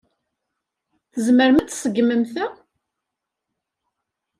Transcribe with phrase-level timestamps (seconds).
[1.13, 2.45] Tzemrem ad tseggmem ta?